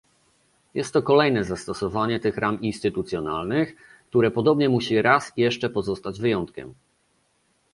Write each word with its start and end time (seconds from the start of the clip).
Jest 0.73 0.93
to 0.93 1.01
kolejne 1.03 1.43
zastosowanie 1.43 2.19
tych 2.19 2.37
ram 2.37 2.61
instytucjonalnych, 2.61 3.75
które 4.09 4.31
podobnie 4.31 4.69
musi 4.69 5.01
raz 5.01 5.31
jeszcze 5.37 5.69
pozostać 5.69 6.19
wyjątkiem 6.19 6.73